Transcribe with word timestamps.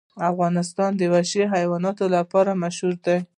افغانستان 0.31 0.91
د 0.95 1.01
وحشي 1.13 1.43
حیواناتو 1.53 2.05
لپاره 2.15 2.59
مشهور 2.63 2.95
دی. 3.05 3.17